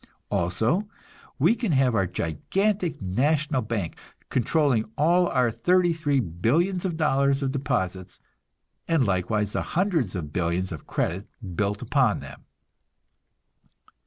Also, 0.31 0.87
we 1.37 1.53
can 1.53 1.73
have 1.73 1.93
our 1.93 2.07
gigantic 2.07 2.99
national 3.03 3.61
bank, 3.61 3.95
controlling 4.31 4.89
all 4.97 5.27
our 5.27 5.51
thirty 5.51 5.93
three 5.93 6.19
billions 6.19 6.85
of 6.85 6.97
dollars 6.97 7.43
of 7.43 7.51
deposits, 7.51 8.19
and 8.87 9.05
likewise 9.05 9.51
the 9.51 9.61
hundreds 9.61 10.15
of 10.15 10.33
billions 10.33 10.71
of 10.71 10.87
credit 10.87 11.27
built 11.55 11.83
upon 11.83 12.19
them. 12.19 12.45